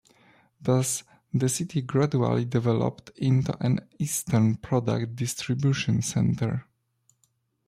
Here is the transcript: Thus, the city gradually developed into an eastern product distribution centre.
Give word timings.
Thus, 0.59 1.03
the 1.31 1.47
city 1.47 1.83
gradually 1.83 2.43
developed 2.45 3.11
into 3.17 3.55
an 3.63 3.81
eastern 3.99 4.55
product 4.55 5.15
distribution 5.15 6.01
centre. 6.01 6.65